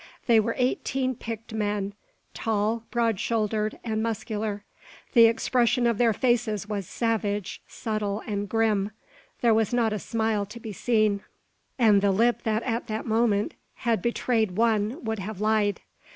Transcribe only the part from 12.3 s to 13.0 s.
that at